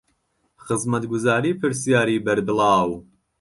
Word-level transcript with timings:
خزمەتگوزارى 0.65 1.51
پرسیارى 1.61 2.17
بەربڵاو 2.25 2.91